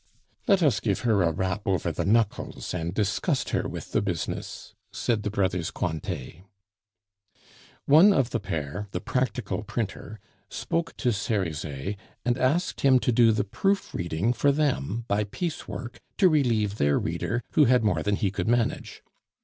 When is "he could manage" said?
18.15-19.03